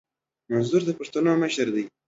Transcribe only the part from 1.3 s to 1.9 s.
مشر دي